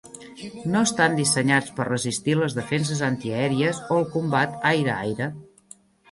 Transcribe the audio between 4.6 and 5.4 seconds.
aire- aire.